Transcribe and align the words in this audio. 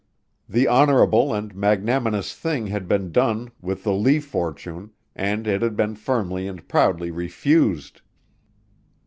The 0.49 0.67
honorable 0.67 1.31
and 1.31 1.53
magnanimous 1.53 2.33
thing 2.33 2.65
had 2.65 2.87
been 2.87 3.11
done 3.11 3.51
with 3.61 3.83
the 3.83 3.93
Lee 3.93 4.19
fortune, 4.19 4.89
and 5.15 5.45
it 5.45 5.61
had 5.61 5.75
been 5.75 5.93
firmly 5.93 6.47
and 6.47 6.67
proudly 6.67 7.11
refused. 7.11 8.01